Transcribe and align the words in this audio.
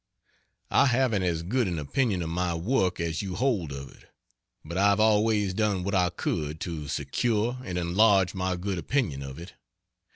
I 0.71 0.87
haven't 0.87 1.21
as 1.21 1.43
good 1.43 1.67
an 1.67 1.77
opinion 1.77 2.23
of 2.23 2.29
my 2.29 2.55
work 2.55 2.99
as 2.99 3.21
you 3.21 3.35
hold 3.35 3.71
of 3.71 3.91
it, 3.95 4.05
but 4.65 4.75
I've 4.75 4.99
always 4.99 5.53
done 5.53 5.83
what 5.83 5.93
I 5.93 6.09
could 6.09 6.59
to 6.61 6.87
secure 6.87 7.59
and 7.63 7.77
enlarge 7.77 8.33
my 8.33 8.55
good 8.55 8.79
opinion 8.79 9.21
of 9.21 9.37
it. 9.37 9.53